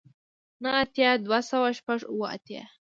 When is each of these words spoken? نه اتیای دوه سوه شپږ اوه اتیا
نه 0.63 0.69
اتیای 0.81 1.17
دوه 1.25 1.39
سوه 1.49 1.69
شپږ 1.77 1.99
اوه 2.11 2.27
اتیا 2.35 2.63